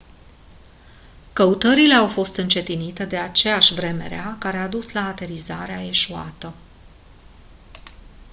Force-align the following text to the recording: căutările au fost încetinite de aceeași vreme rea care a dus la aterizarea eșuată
căutările 1.33 1.93
au 1.93 2.07
fost 2.07 2.35
încetinite 2.35 3.05
de 3.05 3.17
aceeași 3.17 3.73
vreme 3.73 4.07
rea 4.07 4.35
care 4.39 4.57
a 4.57 4.67
dus 4.67 4.91
la 4.91 5.01
aterizarea 5.07 5.87
eșuată 5.87 6.53